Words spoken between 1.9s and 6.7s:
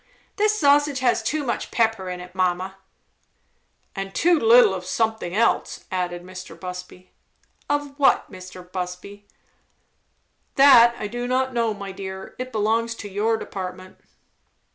in it, mamma." "And too little of something else," added Mr.